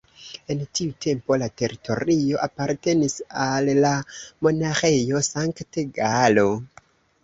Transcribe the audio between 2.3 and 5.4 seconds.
apartenis al la Monaĥejo